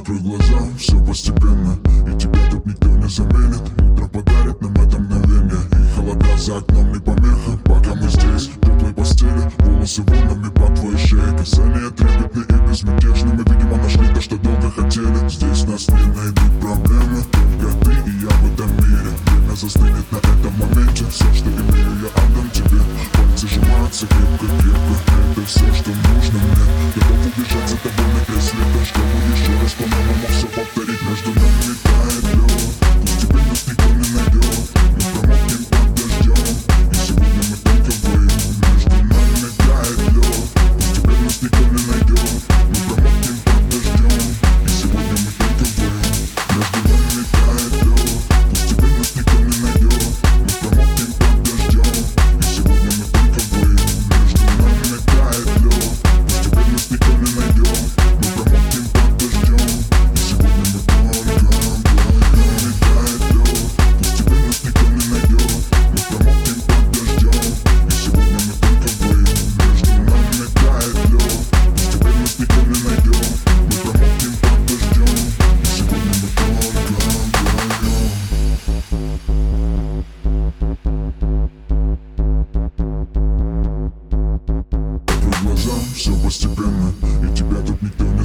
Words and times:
Закрой 0.00 0.20
глаза, 0.20 0.58
все 0.78 0.98
постепенно. 1.04 1.76
И 2.08 2.18
тебя 2.18 2.40
тут 2.50 2.64
никто 2.64 2.88
не 2.88 3.06
заменит. 3.06 3.60
Утро 3.82 4.08
подарит 4.08 4.58
нам 4.62 4.72
это 4.72 4.98
мгновение. 4.98 5.60
И 5.72 5.94
холода 5.94 6.38
за 6.38 6.56
окном 6.56 6.90
не 6.90 6.98
помеха. 7.00 7.58
Пока 7.66 7.94
мы 7.94 8.08
здесь, 8.08 8.48
в 8.48 8.60
теплой 8.60 8.94
постели. 8.94 9.52
Волосы 9.58 10.00
волнами 10.04 10.48
по 10.54 10.74
твоей 10.74 10.96
шее 10.96 11.36
Касания 11.36 11.90
трепетны 11.90 12.40
и 12.48 12.70
безмятежны. 12.70 13.34
Мы, 13.34 13.44
видимо, 13.44 13.76
нашли 13.76 14.08
то, 14.14 14.22
что 14.22 14.38
долго 14.38 14.70
хотели. 14.70 15.28
Здесь 15.28 15.66
нас 15.66 15.88
не 15.88 16.06
найдут 16.16 16.60
проблемы. 16.62 17.22
Только 17.60 17.84
ты 17.84 18.10
и 18.10 18.24
я 18.24 18.30
в 18.30 18.54
этом 18.54 18.70
мире. 18.78 19.10
Время 19.26 19.54
застынет 19.54 20.12
на 20.12 20.16
этом 20.16 20.54
моменте. 20.60 21.04
Все, 21.10 21.30
что 21.34 21.50
имею, 21.50 21.92
я 22.00 22.08
отдам 22.16 22.48
тебе. 22.54 22.80
Пальцы 23.12 23.48
сжимаются 23.48 24.06
крепко-крепко. 24.06 24.94
Это 25.32 25.44
все, 25.44 25.74
что 25.74 25.90
нужно 25.90 26.38
мне. 26.38 26.80
Готов 26.96 27.26
убежать 27.26 27.68
за 27.68 27.76
тобой 27.76 28.06
на 28.14 28.24
край 28.24 28.40
света 28.40 28.84
Чтобы 28.84 29.29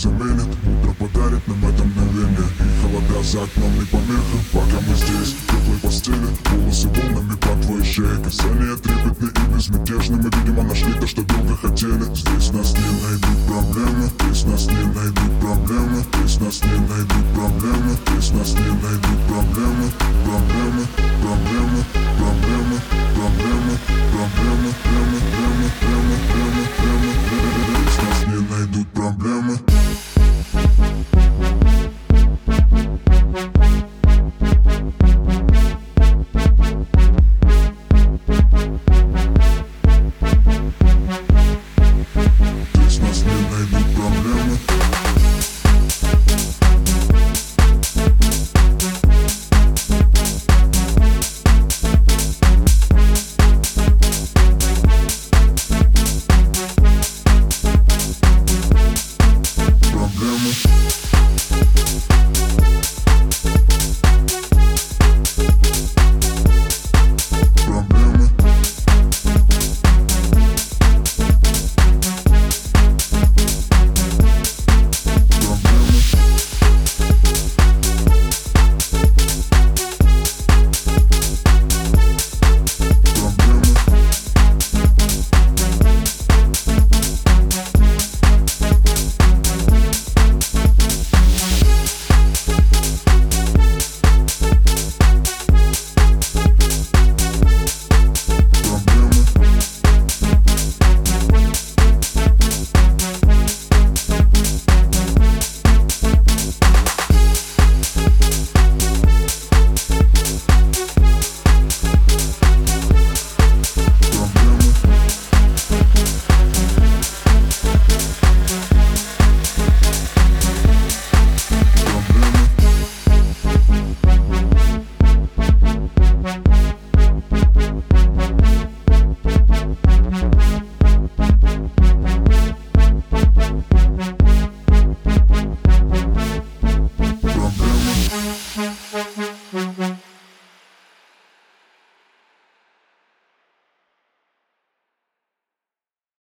заменит 0.00 0.48
Утро 0.64 0.92
подарит 0.98 1.46
нам 1.46 1.64
это 1.66 1.84
мгновение. 1.84 2.48
И 2.58 2.80
холода 2.80 3.22
за 3.22 3.42
окном 3.42 3.72
не 3.74 3.84
помеха 3.84 4.36
Пока 4.52 4.80
мы 4.86 4.94
здесь, 4.94 5.34
в 5.34 5.46
теплой 5.46 5.78
постели 5.82 6.28
Волосы 6.50 6.88
волнами 6.88 7.36
по 7.36 7.62
твоей 7.62 7.84
шее. 7.84 8.16
Касания 8.24 8.76
трепетны 8.76 9.28
и 9.28 9.54
безмятежны. 9.54 10.16
Мы, 10.16 10.30
видимо, 10.38 10.62
нашли 10.62 10.92
то, 10.94 11.06
что 11.06 11.22
долго 11.22 11.56
хотели. 11.56 12.04
Здесь 12.14 12.50
нас 12.52 12.72
не 12.72 12.90
найдут 13.04 13.38
проблемы 13.46 14.10
Здесь 14.20 14.44
нас 14.44 14.66
не 14.66 14.84
найдут 14.96 15.32
проблемы 15.40 16.04
Здесь 16.14 16.40
нас 16.40 16.62
не 16.64 16.78
найдут 16.88 17.26
проблемы 17.34 17.92
Здесь 18.06 18.32
нас 18.32 18.52
не 18.54 18.72
найдут 18.82 19.20
проблемы, 19.28 19.86
проблемы, 20.24 20.84
проблемы 21.20 21.99
programa. 29.30 30.09